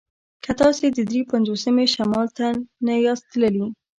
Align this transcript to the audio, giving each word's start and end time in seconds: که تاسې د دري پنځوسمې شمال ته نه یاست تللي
که 0.43 0.51
تاسې 0.61 0.85
د 0.91 0.99
دري 1.09 1.21
پنځوسمې 1.31 1.85
شمال 1.95 2.27
ته 2.37 2.47
نه 2.85 2.93
یاست 3.05 3.25
تللي 3.31 3.65